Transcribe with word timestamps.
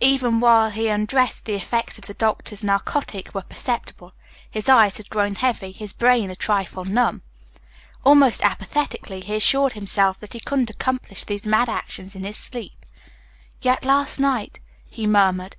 Even 0.00 0.40
while 0.40 0.68
he 0.70 0.88
undressed 0.88 1.44
the 1.44 1.54
effects 1.54 1.96
of 1.96 2.06
the 2.06 2.14
doctor's 2.14 2.64
narcotic 2.64 3.32
were 3.32 3.42
perceptible. 3.42 4.12
His 4.50 4.68
eyes 4.68 4.96
had 4.96 5.08
grown 5.08 5.36
heavy, 5.36 5.70
his 5.70 5.92
brain 5.92 6.28
a 6.28 6.34
trifle 6.34 6.84
numb. 6.84 7.22
Almost 8.04 8.42
apathetically 8.42 9.20
he 9.20 9.36
assured 9.36 9.74
himself 9.74 10.18
that 10.18 10.32
he 10.32 10.40
couldn't 10.40 10.70
accomplish 10.70 11.22
these 11.22 11.46
mad 11.46 11.68
actions 11.68 12.16
in 12.16 12.24
his 12.24 12.36
sleep. 12.36 12.84
"Yet 13.62 13.84
last 13.84 14.18
night" 14.18 14.58
he 14.90 15.06
murmured. 15.06 15.54